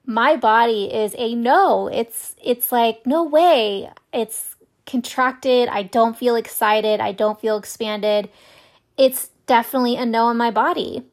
my 0.06 0.38
body 0.38 0.86
is 0.86 1.14
a 1.18 1.36
no. 1.36 1.88
It's 1.88 2.36
it's 2.42 2.72
like 2.72 3.06
no 3.06 3.24
way. 3.24 3.90
It's 4.14 4.56
contracted. 4.86 5.68
I 5.68 5.84
don't 5.84 6.18
feel 6.18 6.36
excited. 6.36 7.02
I 7.02 7.12
don't 7.12 7.40
feel 7.40 7.58
expanded. 7.58 8.30
It's 8.98 9.30
definitely 9.48 9.98
a 9.98 10.06
no 10.06 10.30
in 10.30 10.38
my 10.38 10.50
body. 10.50 11.04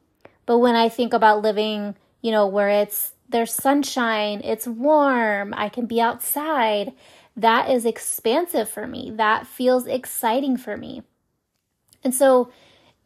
But 0.45 0.59
when 0.59 0.75
I 0.75 0.89
think 0.89 1.13
about 1.13 1.41
living, 1.41 1.95
you 2.21 2.31
know, 2.31 2.47
where 2.47 2.69
it's 2.69 3.13
there's 3.29 3.53
sunshine, 3.53 4.41
it's 4.43 4.67
warm, 4.67 5.53
I 5.57 5.69
can 5.69 5.87
be 5.87 5.99
outside, 5.99 6.93
that 7.35 7.69
is 7.69 7.85
expansive 7.85 8.69
for 8.69 8.87
me. 8.87 9.11
That 9.13 9.47
feels 9.47 9.87
exciting 9.87 10.57
for 10.57 10.77
me. 10.77 11.03
And 12.03 12.13
so 12.13 12.51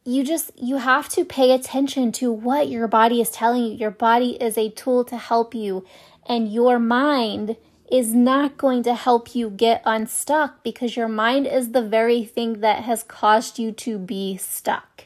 you 0.03 0.23
just 0.23 0.51
you 0.57 0.77
have 0.77 1.09
to 1.09 1.25
pay 1.25 1.51
attention 1.51 2.11
to 2.13 2.31
what 2.31 2.69
your 2.69 2.87
body 2.87 3.21
is 3.21 3.29
telling 3.29 3.63
you. 3.63 3.73
Your 3.73 3.91
body 3.91 4.31
is 4.41 4.57
a 4.57 4.69
tool 4.69 5.03
to 5.05 5.17
help 5.17 5.55
you 5.55 5.85
and 6.25 6.51
your 6.51 6.79
mind 6.79 7.57
is 7.91 8.13
not 8.13 8.57
going 8.57 8.83
to 8.83 8.93
help 8.93 9.35
you 9.35 9.49
get 9.49 9.81
unstuck 9.83 10.63
because 10.63 10.95
your 10.95 11.07
mind 11.07 11.47
is 11.47 11.71
the 11.71 11.81
very 11.81 12.23
thing 12.23 12.61
that 12.61 12.83
has 12.83 13.01
caused 13.03 13.57
you 13.57 13.71
to 13.71 13.97
be 13.97 14.37
stuck. 14.37 15.05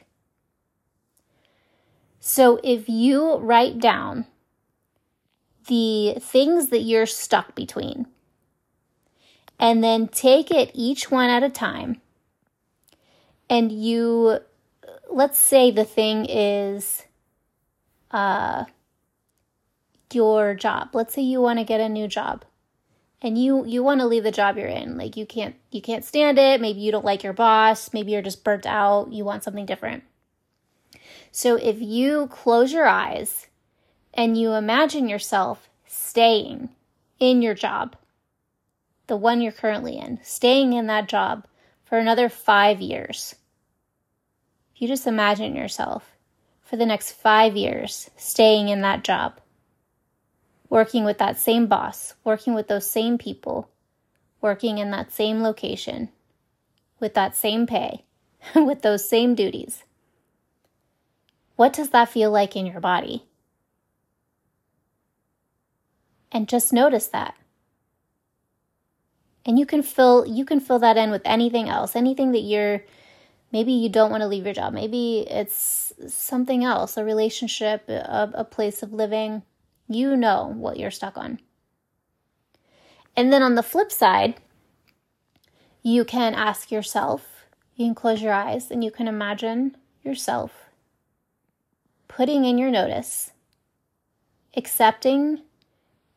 So 2.25 2.57
if 2.63 2.87
you 2.87 3.35
write 3.35 3.79
down 3.79 4.27
the 5.67 6.15
things 6.21 6.67
that 6.69 6.79
you're 6.79 7.05
stuck 7.05 7.53
between 7.53 8.07
and 9.59 9.83
then 9.83 10.07
take 10.07 10.49
it 10.49 10.71
each 10.73 11.11
one 11.11 11.29
at 11.29 11.43
a 11.43 11.49
time 11.49 11.99
and 13.49 13.73
you 13.73 14.39
let's 15.09 15.37
say 15.37 15.69
the 15.69 15.83
thing 15.83 16.25
is 16.29 17.03
uh, 18.11 18.63
your 20.13 20.55
job. 20.55 20.91
Let's 20.93 21.13
say 21.13 21.23
you 21.23 21.41
want 21.41 21.59
to 21.59 21.65
get 21.65 21.81
a 21.81 21.89
new 21.89 22.07
job 22.07 22.45
and 23.21 23.37
you 23.37 23.65
you 23.65 23.83
want 23.83 23.99
to 23.99 24.07
leave 24.07 24.23
the 24.23 24.31
job 24.31 24.57
you're 24.57 24.67
in. 24.67 24.97
Like 24.97 25.17
you 25.17 25.25
can't 25.25 25.55
you 25.71 25.81
can't 25.81 26.05
stand 26.05 26.39
it. 26.39 26.61
Maybe 26.61 26.79
you 26.79 26.93
don't 26.93 27.03
like 27.03 27.21
your 27.21 27.33
boss, 27.33 27.91
maybe 27.91 28.13
you're 28.13 28.21
just 28.21 28.45
burnt 28.45 28.65
out, 28.65 29.11
you 29.11 29.25
want 29.25 29.43
something 29.43 29.65
different. 29.65 30.05
So 31.33 31.57
if 31.57 31.81
you 31.81 32.27
close 32.27 32.71
your 32.71 32.87
eyes 32.87 33.47
and 34.13 34.39
you 34.39 34.53
imagine 34.53 35.09
yourself 35.09 35.69
staying 35.85 36.69
in 37.19 37.41
your 37.41 37.53
job, 37.55 37.97
the 39.07 39.17
one 39.17 39.41
you're 39.41 39.51
currently 39.51 39.97
in, 39.97 40.19
staying 40.23 40.71
in 40.71 40.87
that 40.87 41.09
job 41.09 41.45
for 41.83 41.97
another 41.97 42.29
5 42.29 42.79
years 42.79 43.35
you 44.83 44.89
just 44.89 45.07
imagine 45.07 45.55
yourself 45.55 46.17
for 46.61 46.75
the 46.75 46.85
next 46.85 47.13
five 47.13 47.55
years 47.55 48.09
staying 48.17 48.67
in 48.67 48.81
that 48.81 49.01
job, 49.01 49.39
working 50.69 51.05
with 51.05 51.19
that 51.19 51.37
same 51.37 51.67
boss, 51.67 52.15
working 52.25 52.53
with 52.53 52.67
those 52.67 52.89
same 52.89 53.17
people, 53.17 53.69
working 54.41 54.79
in 54.79 54.91
that 54.91 55.09
same 55.09 55.41
location, 55.41 56.09
with 56.99 57.13
that 57.13 57.33
same 57.33 57.65
pay, 57.65 58.03
with 58.55 58.81
those 58.81 59.07
same 59.07 59.35
duties. 59.35 59.85
What 61.63 61.71
does 61.71 61.91
that 61.91 62.09
feel 62.09 62.29
like 62.29 62.57
in 62.57 62.65
your 62.65 62.81
body? 62.81 63.23
And 66.29 66.49
just 66.49 66.73
notice 66.73 67.07
that. 67.07 67.35
And 69.45 69.57
you 69.57 69.65
can 69.65 69.81
fill 69.81 70.25
you 70.27 70.43
can 70.43 70.59
fill 70.59 70.79
that 70.79 70.97
in 70.97 71.09
with 71.09 71.21
anything 71.23 71.69
else, 71.69 71.95
anything 71.95 72.33
that 72.33 72.41
you're 72.41 72.83
Maybe 73.53 73.71
you 73.71 73.87
don't 73.87 74.11
want 74.11 74.19
to 74.23 74.27
leave 74.27 74.43
your 74.43 74.53
job. 74.53 74.73
Maybe 74.73 75.19
it's 75.19 75.93
something 76.09 76.65
else, 76.65 76.97
a 76.97 77.05
relationship, 77.05 77.87
a, 77.87 78.29
a 78.33 78.43
place 78.43 78.83
of 78.83 78.91
living. 78.91 79.43
You 79.87 80.17
know 80.17 80.51
what 80.53 80.75
you're 80.75 80.91
stuck 80.91 81.17
on. 81.17 81.39
And 83.15 83.31
then 83.31 83.41
on 83.41 83.55
the 83.55 83.63
flip 83.63 83.89
side, 83.89 84.35
you 85.81 86.03
can 86.03 86.35
ask 86.35 86.71
yourself, 86.71 87.45
you 87.77 87.85
can 87.85 87.95
close 87.95 88.21
your 88.21 88.33
eyes 88.33 88.69
and 88.69 88.83
you 88.83 88.91
can 88.91 89.07
imagine 89.07 89.77
yourself 90.03 90.62
putting 92.07 92.45
in 92.45 92.57
your 92.57 92.71
notice, 92.71 93.31
accepting 94.55 95.41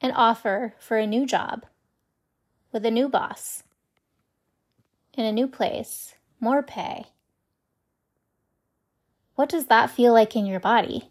an 0.00 0.12
offer 0.12 0.74
for 0.78 0.98
a 0.98 1.06
new 1.06 1.26
job 1.26 1.64
with 2.72 2.84
a 2.84 2.90
new 2.90 3.08
boss 3.08 3.62
in 5.14 5.24
a 5.24 5.32
new 5.32 5.48
place, 5.48 6.14
more 6.40 6.62
pay, 6.62 7.06
what 9.34 9.48
does 9.48 9.66
that 9.66 9.90
feel 9.90 10.12
like 10.12 10.36
in 10.36 10.46
your 10.46 10.60
body? 10.60 11.10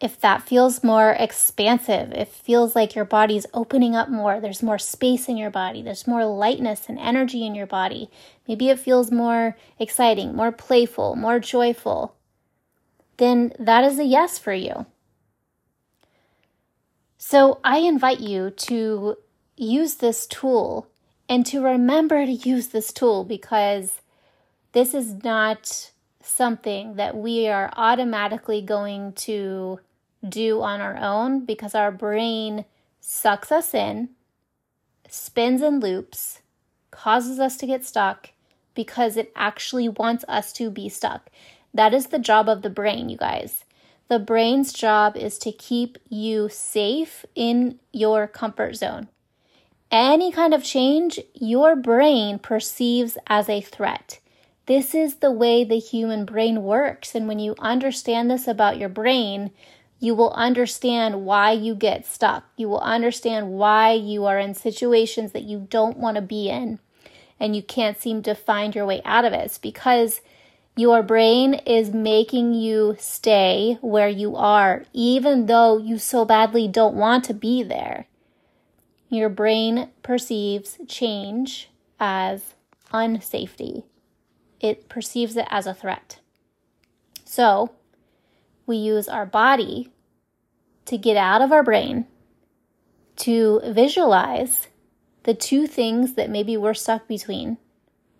If 0.00 0.18
that 0.20 0.42
feels 0.42 0.82
more 0.82 1.10
expansive, 1.12 2.12
it 2.12 2.28
feels 2.28 2.74
like 2.74 2.94
your 2.94 3.04
body's 3.04 3.46
opening 3.52 3.94
up 3.94 4.08
more, 4.08 4.40
there's 4.40 4.62
more 4.62 4.78
space 4.78 5.28
in 5.28 5.36
your 5.36 5.50
body, 5.50 5.82
there's 5.82 6.06
more 6.06 6.24
lightness 6.24 6.88
and 6.88 6.98
energy 6.98 7.44
in 7.44 7.54
your 7.54 7.66
body. 7.66 8.10
Maybe 8.48 8.70
it 8.70 8.78
feels 8.78 9.12
more 9.12 9.56
exciting, 9.78 10.34
more 10.34 10.52
playful, 10.52 11.16
more 11.16 11.38
joyful, 11.38 12.14
then 13.18 13.52
that 13.58 13.84
is 13.84 13.98
a 13.98 14.04
yes 14.04 14.38
for 14.38 14.54
you. 14.54 14.86
So 17.18 17.60
I 17.62 17.78
invite 17.78 18.20
you 18.20 18.50
to 18.50 19.18
use 19.56 19.96
this 19.96 20.26
tool 20.26 20.88
and 21.28 21.44
to 21.46 21.62
remember 21.62 22.24
to 22.24 22.32
use 22.32 22.68
this 22.68 22.90
tool 22.92 23.24
because 23.24 24.00
this 24.72 24.94
is 24.94 25.22
not 25.22 25.90
something 26.22 26.94
that 26.94 27.14
we 27.14 27.46
are 27.48 27.70
automatically 27.76 28.62
going 28.62 29.12
to 29.12 29.78
do 30.26 30.62
on 30.62 30.80
our 30.80 30.96
own 30.96 31.44
because 31.44 31.74
our 31.74 31.90
brain 31.90 32.64
sucks 33.00 33.50
us 33.50 33.74
in, 33.74 34.10
spins 35.08 35.62
in 35.62 35.80
loops, 35.80 36.40
causes 36.90 37.38
us 37.38 37.56
to 37.56 37.66
get 37.66 37.84
stuck 37.84 38.30
because 38.74 39.16
it 39.16 39.32
actually 39.34 39.88
wants 39.88 40.24
us 40.28 40.52
to 40.54 40.70
be 40.70 40.88
stuck. 40.88 41.30
That 41.72 41.94
is 41.94 42.06
the 42.06 42.18
job 42.18 42.48
of 42.48 42.62
the 42.62 42.70
brain, 42.70 43.08
you 43.08 43.16
guys. 43.16 43.64
The 44.08 44.18
brain's 44.18 44.72
job 44.72 45.16
is 45.16 45.38
to 45.38 45.52
keep 45.52 45.96
you 46.08 46.48
safe 46.48 47.24
in 47.34 47.78
your 47.92 48.26
comfort 48.26 48.74
zone. 48.74 49.08
Any 49.90 50.30
kind 50.30 50.54
of 50.54 50.64
change, 50.64 51.20
your 51.34 51.74
brain 51.76 52.38
perceives 52.38 53.18
as 53.26 53.48
a 53.48 53.60
threat. 53.60 54.20
This 54.66 54.94
is 54.94 55.16
the 55.16 55.32
way 55.32 55.64
the 55.64 55.78
human 55.78 56.24
brain 56.24 56.62
works. 56.62 57.14
And 57.14 57.26
when 57.26 57.38
you 57.38 57.54
understand 57.58 58.30
this 58.30 58.46
about 58.46 58.78
your 58.78 58.88
brain, 58.88 59.50
you 60.00 60.14
will 60.14 60.32
understand 60.32 61.26
why 61.26 61.52
you 61.52 61.74
get 61.74 62.06
stuck. 62.06 62.44
You 62.56 62.68
will 62.68 62.80
understand 62.80 63.50
why 63.50 63.92
you 63.92 64.24
are 64.24 64.38
in 64.38 64.54
situations 64.54 65.32
that 65.32 65.44
you 65.44 65.66
don't 65.70 65.98
want 65.98 66.16
to 66.16 66.22
be 66.22 66.48
in 66.48 66.80
and 67.38 67.54
you 67.54 67.62
can't 67.62 68.00
seem 68.00 68.22
to 68.22 68.34
find 68.34 68.74
your 68.74 68.86
way 68.86 69.02
out 69.04 69.26
of 69.26 69.34
it. 69.34 69.44
It's 69.44 69.58
because 69.58 70.22
your 70.74 71.02
brain 71.02 71.54
is 71.54 71.90
making 71.90 72.54
you 72.54 72.96
stay 72.98 73.76
where 73.82 74.08
you 74.08 74.36
are, 74.36 74.84
even 74.94 75.46
though 75.46 75.76
you 75.76 75.98
so 75.98 76.24
badly 76.24 76.66
don't 76.66 76.94
want 76.94 77.24
to 77.24 77.34
be 77.34 77.62
there. 77.62 78.06
Your 79.10 79.28
brain 79.28 79.90
perceives 80.02 80.78
change 80.88 81.68
as 81.98 82.54
unsafety, 82.92 83.84
it 84.60 84.88
perceives 84.88 85.36
it 85.36 85.46
as 85.50 85.66
a 85.66 85.74
threat. 85.74 86.20
So, 87.24 87.72
we 88.70 88.76
use 88.76 89.08
our 89.08 89.26
body 89.26 89.90
to 90.86 90.96
get 90.96 91.16
out 91.16 91.42
of 91.42 91.50
our 91.50 91.64
brain 91.64 92.06
to 93.16 93.60
visualize 93.66 94.68
the 95.24 95.34
two 95.34 95.66
things 95.66 96.14
that 96.14 96.30
maybe 96.30 96.56
we're 96.56 96.72
stuck 96.72 97.08
between, 97.08 97.58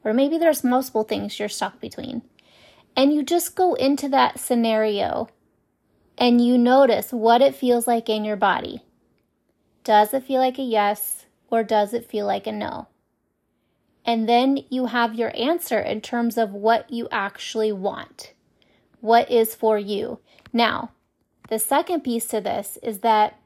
or 0.04 0.12
maybe 0.12 0.37
there's 0.37 0.64
multiple 0.64 1.04
things 1.04 1.38
you're 1.38 1.49
stuck 1.49 1.80
between. 1.80 2.23
And 2.97 3.14
you 3.14 3.23
just 3.23 3.54
go 3.54 3.75
into 3.75 4.09
that 4.09 4.40
scenario 4.40 5.28
and 6.19 6.45
you 6.45 6.59
notice 6.59 7.12
what 7.12 7.40
it 7.40 7.54
feels 7.54 7.87
like 7.87 8.09
in 8.09 8.25
your 8.25 8.37
body. 8.37 8.83
Does 9.85 10.12
it 10.12 10.25
feel 10.25 10.40
like 10.40 10.59
a 10.59 10.62
yes 10.62 11.26
or 11.49 11.62
does 11.62 11.95
it 11.95 12.11
feel 12.11 12.26
like 12.26 12.49
a 12.49 12.52
no? 12.52 12.88
And 14.04 14.28
then 14.28 14.59
you 14.69 14.87
have 14.87 15.14
your 15.14 15.33
answer 15.37 15.78
in 15.78 16.00
terms 16.00 16.37
of 16.37 16.52
what 16.52 16.90
you 16.90 17.07
actually 17.12 17.71
want. 17.71 18.35
What 19.00 19.30
is 19.30 19.54
for 19.54 19.78
you? 19.78 20.21
Now, 20.52 20.90
the 21.49 21.59
second 21.59 22.02
piece 22.02 22.26
to 22.28 22.40
this 22.40 22.78
is 22.83 23.00
that 23.00 23.38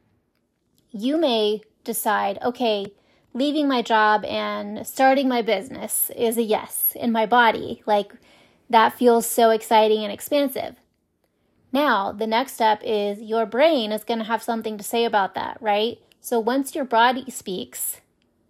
you 0.90 1.16
may 1.16 1.62
decide, 1.84 2.38
okay, 2.42 2.86
leaving 3.32 3.66
my 3.66 3.82
job 3.82 4.24
and 4.24 4.86
starting 4.86 5.28
my 5.28 5.42
business 5.42 6.10
is 6.16 6.36
a 6.36 6.42
yes 6.42 6.92
in 6.94 7.12
my 7.12 7.26
body. 7.26 7.82
Like 7.86 8.12
that 8.70 8.96
feels 8.98 9.26
so 9.26 9.50
exciting 9.50 10.02
and 10.02 10.12
expansive. 10.12 10.76
Now, 11.72 12.12
the 12.12 12.26
next 12.26 12.52
step 12.52 12.80
is 12.84 13.20
your 13.20 13.46
brain 13.46 13.90
is 13.90 14.04
going 14.04 14.20
to 14.20 14.24
have 14.24 14.42
something 14.42 14.78
to 14.78 14.84
say 14.84 15.04
about 15.04 15.34
that, 15.34 15.58
right? 15.60 15.98
So 16.20 16.38
once 16.38 16.74
your 16.74 16.84
body 16.84 17.28
speaks, 17.30 18.00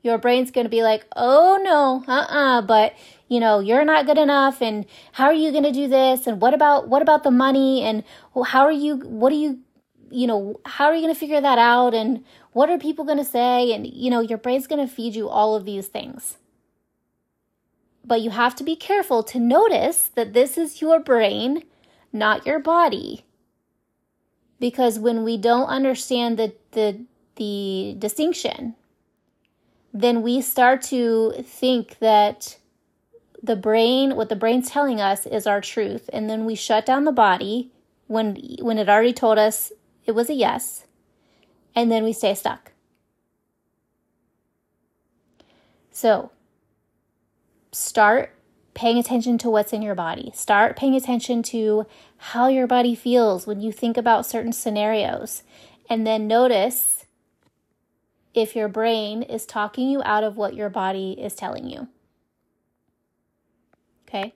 your 0.03 0.19
brain's 0.19 0.51
going 0.51 0.67
to 0.67 0.71
be 0.71 0.83
like, 0.83 1.07
oh 1.17 1.59
no, 1.63 2.05
uh 2.07 2.21
uh-uh, 2.21 2.59
uh, 2.59 2.63
but 2.63 2.93
you 3.29 3.41
know, 3.41 3.61
you're 3.61 3.85
not 3.85 4.07
good 4.07 4.19
enough. 4.19 4.61
And 4.61 4.87
how 5.13 5.27
are 5.27 5.35
you 5.35 5.51
going 5.51 5.65
to 5.65 5.73
do 5.73 5.89
this? 5.89 6.27
And 6.27 6.41
what 6.41 6.55
about, 6.55 6.89
what 6.89 7.03
about 7.03 7.23
the 7.23 7.31
money? 7.31 7.83
And 7.83 8.05
how 8.47 8.63
are 8.63 8.73
you, 8.73 8.97
what 8.97 9.33
are 9.33 9.37
you, 9.37 9.61
you 10.11 10.27
know, 10.27 10.61
how 10.65 10.87
are 10.87 10.95
you 10.95 11.01
going 11.01 11.15
to 11.15 11.19
figure 11.19 11.41
that 11.41 11.59
out? 11.59 11.95
And 11.95 12.25
what 12.53 12.71
are 12.71 12.79
people 12.79 13.05
going 13.05 13.19
to 13.19 13.25
say? 13.25 13.73
And, 13.73 13.87
you 13.87 14.11
know, 14.11 14.21
your 14.21 14.39
brain's 14.39 14.67
going 14.67 14.87
to 14.87 14.93
feed 14.93 15.15
you 15.15 15.29
all 15.29 15.57
of 15.57 15.65
these 15.65 15.89
things. 15.89 16.39
But 18.05 18.21
you 18.21 18.31
have 18.31 18.55
to 18.57 18.65
be 18.65 18.77
careful 18.77 19.23
to 19.25 19.41
notice 19.41 20.11
that 20.15 20.35
this 20.35 20.59
is 20.59 20.83
your 20.83 21.01
brain, 21.01 21.65
not 22.13 22.47
your 22.47 22.59
body. 22.59 23.25
Because 24.61 24.99
when 24.99 25.25
we 25.25 25.37
don't 25.37 25.67
understand 25.67 26.39
the, 26.39 26.55
the, 26.73 27.01
the 27.37 27.97
distinction, 27.99 28.77
then 29.93 30.23
we 30.23 30.43
start 30.43 30.83
to 30.83 31.33
think 31.43 31.99
that 32.01 32.59
the 33.45 33.57
brain, 33.57 34.17
what 34.17 34.31
the 34.31 34.37
brain's 34.37 34.71
telling 34.71 35.01
us 35.01 35.27
is 35.27 35.47
our 35.47 35.61
truth. 35.61 36.09
And 36.13 36.31
then 36.31 36.45
we 36.45 36.55
shut 36.55 36.87
down 36.87 37.05
the 37.05 37.13
body 37.13 37.71
when, 38.07 38.37
when 38.61 38.79
it 38.79 38.89
already 38.89 39.13
told 39.13 39.39
us 39.39 39.71
it 40.07 40.13
was 40.13 40.31
a 40.31 40.35
yes. 40.35 40.87
And 41.75 41.93
then 41.93 42.05
we 42.05 42.13
stay 42.13 42.35
stuck. 42.35 42.73
So 45.91 46.31
start 47.71 48.35
paying 48.73 48.99
attention 48.99 49.39
to 49.39 49.51
what's 49.51 49.73
in 49.73 49.83
your 49.83 49.95
body. 49.95 50.31
Start 50.35 50.77
paying 50.77 50.95
attention 50.95 51.43
to 51.45 51.87
how 52.17 52.49
your 52.49 52.67
body 52.67 52.95
feels 52.95 53.47
when 53.47 53.61
you 53.61 53.71
think 53.71 53.97
about 53.97 54.27
certain 54.27 54.53
scenarios. 54.53 55.43
And 55.89 56.07
then 56.07 56.27
notice 56.27 57.05
if 58.33 58.57
your 58.57 58.69
brain 58.69 59.23
is 59.23 59.47
talking 59.47 59.89
you 59.89 60.03
out 60.05 60.25
of 60.25 60.37
what 60.37 60.55
your 60.55 60.71
body 60.71 61.13
is 61.13 61.35
telling 61.35 61.69
you. 61.69 61.89
Okay? 64.15 64.33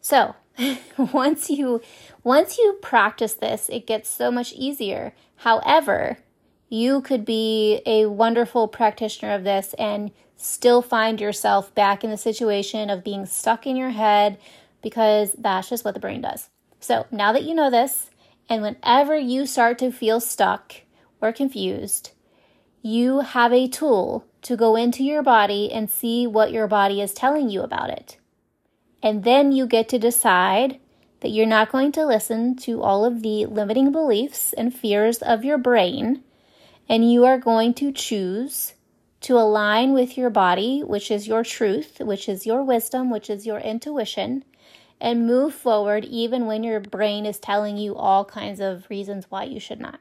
So, 0.00 0.34
once 1.12 1.50
you 1.50 1.82
once 2.24 2.58
you 2.58 2.78
practice 2.80 3.34
this, 3.34 3.68
it 3.68 3.86
gets 3.86 4.08
so 4.08 4.30
much 4.30 4.52
easier. 4.54 5.14
However, 5.36 6.18
you 6.68 7.02
could 7.02 7.24
be 7.24 7.82
a 7.84 8.06
wonderful 8.06 8.66
practitioner 8.66 9.34
of 9.34 9.44
this 9.44 9.74
and 9.78 10.10
still 10.36 10.82
find 10.82 11.20
yourself 11.20 11.74
back 11.74 12.02
in 12.02 12.10
the 12.10 12.16
situation 12.16 12.90
of 12.90 13.04
being 13.04 13.26
stuck 13.26 13.66
in 13.66 13.76
your 13.76 13.90
head 13.90 14.38
because 14.82 15.32
that's 15.38 15.68
just 15.68 15.84
what 15.84 15.94
the 15.94 16.00
brain 16.00 16.22
does. 16.22 16.48
So, 16.80 17.06
now 17.10 17.32
that 17.32 17.44
you 17.44 17.54
know 17.54 17.70
this, 17.70 18.10
and 18.48 18.62
whenever 18.62 19.16
you 19.16 19.44
start 19.44 19.78
to 19.80 19.92
feel 19.92 20.20
stuck 20.20 20.76
or 21.20 21.32
confused, 21.32 22.12
you 22.80 23.20
have 23.20 23.52
a 23.52 23.68
tool 23.68 24.24
to 24.42 24.56
go 24.56 24.76
into 24.76 25.02
your 25.02 25.22
body 25.22 25.70
and 25.72 25.90
see 25.90 26.26
what 26.26 26.52
your 26.52 26.68
body 26.68 27.00
is 27.00 27.12
telling 27.12 27.50
you 27.50 27.62
about 27.62 27.90
it. 27.90 28.18
And 29.02 29.24
then 29.24 29.52
you 29.52 29.66
get 29.66 29.88
to 29.90 29.98
decide 29.98 30.80
that 31.20 31.28
you're 31.30 31.46
not 31.46 31.72
going 31.72 31.92
to 31.92 32.06
listen 32.06 32.56
to 32.56 32.82
all 32.82 33.04
of 33.04 33.22
the 33.22 33.46
limiting 33.46 33.92
beliefs 33.92 34.52
and 34.52 34.74
fears 34.74 35.18
of 35.18 35.44
your 35.44 35.58
brain, 35.58 36.22
and 36.88 37.10
you 37.10 37.24
are 37.24 37.38
going 37.38 37.74
to 37.74 37.92
choose 37.92 38.74
to 39.22 39.36
align 39.36 39.92
with 39.92 40.16
your 40.16 40.30
body, 40.30 40.82
which 40.82 41.10
is 41.10 41.26
your 41.26 41.42
truth, 41.42 42.00
which 42.00 42.28
is 42.28 42.46
your 42.46 42.62
wisdom, 42.62 43.10
which 43.10 43.30
is 43.30 43.46
your 43.46 43.58
intuition, 43.58 44.44
and 45.00 45.26
move 45.26 45.54
forward 45.54 46.04
even 46.04 46.46
when 46.46 46.62
your 46.62 46.80
brain 46.80 47.26
is 47.26 47.38
telling 47.38 47.76
you 47.76 47.94
all 47.96 48.24
kinds 48.24 48.60
of 48.60 48.88
reasons 48.88 49.26
why 49.28 49.44
you 49.44 49.58
should 49.58 49.80
not. 49.80 50.00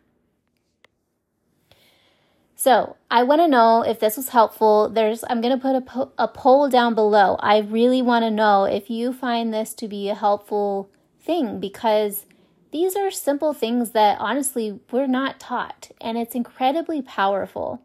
So 2.65 2.95
I 3.11 3.21
want 3.21 3.41
to 3.41 3.47
know 3.47 3.83
if 3.83 3.99
this 3.99 4.17
was 4.17 4.29
helpful. 4.29 4.89
There's 4.89 5.23
I'm 5.29 5.39
going 5.39 5.55
to 5.55 5.61
put 5.61 5.75
a, 5.75 5.81
po- 5.81 6.11
a 6.17 6.27
poll 6.27 6.67
down 6.67 6.95
below. 6.95 7.35
I 7.39 7.59
really 7.59 8.01
want 8.01 8.25
to 8.25 8.31
know 8.31 8.63
if 8.63 8.89
you 8.89 9.13
find 9.13 9.53
this 9.53 9.75
to 9.75 9.87
be 9.87 10.09
a 10.09 10.15
helpful 10.15 10.89
thing 11.21 11.59
because 11.59 12.25
these 12.71 12.95
are 12.95 13.11
simple 13.11 13.53
things 13.53 13.91
that 13.91 14.17
honestly 14.19 14.79
we're 14.91 15.05
not 15.05 15.39
taught 15.39 15.91
and 16.01 16.17
it's 16.17 16.33
incredibly 16.33 17.03
powerful. 17.03 17.83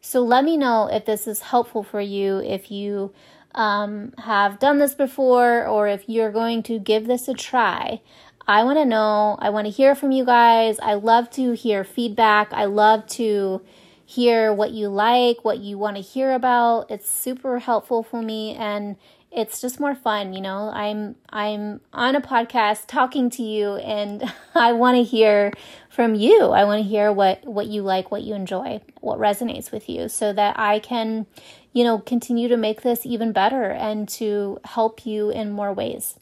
So 0.00 0.20
let 0.20 0.44
me 0.44 0.56
know 0.56 0.86
if 0.86 1.06
this 1.06 1.26
is 1.26 1.40
helpful 1.40 1.82
for 1.82 2.00
you, 2.00 2.38
if 2.38 2.70
you 2.70 3.12
um, 3.56 4.12
have 4.16 4.60
done 4.60 4.78
this 4.78 4.94
before, 4.94 5.66
or 5.66 5.88
if 5.88 6.04
you're 6.06 6.30
going 6.30 6.62
to 6.62 6.78
give 6.78 7.08
this 7.08 7.26
a 7.26 7.34
try. 7.34 8.00
I 8.46 8.62
want 8.62 8.78
to 8.78 8.84
know. 8.84 9.36
I 9.40 9.50
want 9.50 9.66
to 9.66 9.72
hear 9.72 9.96
from 9.96 10.12
you 10.12 10.24
guys. 10.24 10.78
I 10.78 10.94
love 10.94 11.30
to 11.30 11.50
hear 11.50 11.82
feedback. 11.82 12.52
I 12.52 12.66
love 12.66 13.08
to 13.08 13.62
hear 14.10 14.52
what 14.52 14.72
you 14.72 14.88
like, 14.88 15.44
what 15.44 15.58
you 15.58 15.78
want 15.78 15.96
to 15.96 16.02
hear 16.02 16.32
about. 16.32 16.90
It's 16.90 17.08
super 17.08 17.60
helpful 17.60 18.02
for 18.02 18.20
me 18.20 18.56
and 18.56 18.96
it's 19.30 19.60
just 19.60 19.78
more 19.78 19.94
fun, 19.94 20.32
you 20.32 20.40
know. 20.40 20.68
I'm 20.74 21.14
I'm 21.28 21.80
on 21.92 22.16
a 22.16 22.20
podcast 22.20 22.86
talking 22.88 23.30
to 23.30 23.42
you 23.44 23.76
and 23.76 24.24
I 24.54 24.72
want 24.72 24.96
to 24.96 25.04
hear 25.04 25.52
from 25.88 26.16
you. 26.16 26.46
I 26.46 26.64
want 26.64 26.82
to 26.82 26.88
hear 26.88 27.12
what 27.12 27.46
what 27.46 27.68
you 27.68 27.82
like, 27.82 28.10
what 28.10 28.22
you 28.22 28.34
enjoy, 28.34 28.80
what 29.00 29.20
resonates 29.20 29.70
with 29.70 29.88
you 29.88 30.08
so 30.08 30.32
that 30.32 30.58
I 30.58 30.80
can, 30.80 31.26
you 31.72 31.84
know, 31.84 32.00
continue 32.00 32.48
to 32.48 32.56
make 32.56 32.82
this 32.82 33.06
even 33.06 33.30
better 33.30 33.70
and 33.70 34.08
to 34.08 34.58
help 34.64 35.06
you 35.06 35.30
in 35.30 35.52
more 35.52 35.72
ways. 35.72 36.18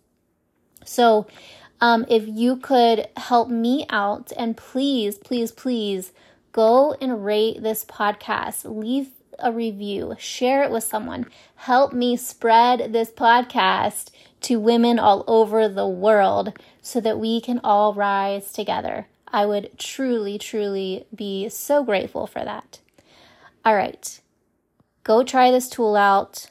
So, 0.84 1.26
um, 1.80 2.04
if 2.10 2.24
you 2.26 2.56
could 2.56 3.08
help 3.16 3.48
me 3.48 3.86
out 3.88 4.30
and 4.36 4.58
please, 4.58 5.16
please, 5.16 5.52
please 5.52 6.12
go 6.58 6.92
and 7.00 7.24
rate 7.24 7.62
this 7.62 7.84
podcast. 7.84 8.64
Leave 8.64 9.10
a 9.38 9.52
review, 9.52 10.16
share 10.18 10.64
it 10.64 10.72
with 10.72 10.82
someone. 10.82 11.24
Help 11.54 11.92
me 11.92 12.16
spread 12.16 12.92
this 12.92 13.12
podcast 13.12 14.10
to 14.40 14.58
women 14.58 14.98
all 14.98 15.22
over 15.28 15.68
the 15.68 15.86
world 15.86 16.52
so 16.82 17.00
that 17.00 17.20
we 17.20 17.40
can 17.40 17.60
all 17.62 17.94
rise 17.94 18.50
together. 18.50 19.06
I 19.28 19.46
would 19.46 19.78
truly, 19.78 20.36
truly 20.36 21.06
be 21.14 21.48
so 21.48 21.84
grateful 21.84 22.26
for 22.26 22.44
that. 22.44 22.80
All 23.64 23.76
right, 23.76 24.20
go 25.04 25.22
try 25.22 25.52
this 25.52 25.68
tool 25.68 25.94
out 25.94 26.50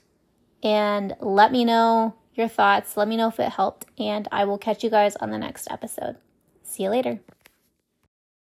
and 0.63 1.17
let 1.19 1.51
me 1.51 1.65
know 1.65 2.15
your 2.33 2.47
thoughts. 2.47 2.95
Let 2.95 3.09
me 3.09 3.17
know 3.17 3.27
if 3.27 3.41
it 3.41 3.51
helped, 3.51 3.87
and 3.99 4.25
I 4.31 4.45
will 4.45 4.57
catch 4.57 4.85
you 4.85 4.89
guys 4.89 5.17
on 5.17 5.31
the 5.31 5.37
next 5.37 5.69
episode. 5.69 6.15
See 6.63 6.83
you 6.83 6.91
later. 6.91 7.19